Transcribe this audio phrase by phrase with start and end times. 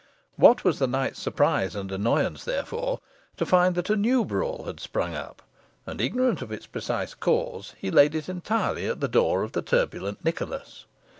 [0.35, 2.99] What was the knight's surprise and annoyance, therefore,
[3.37, 5.43] to find that a new brawl had sprung up,
[5.85, 9.61] and, ignorant of its precise cause, he laid it entirely at the door of the
[9.61, 10.85] turbulent Nicholas.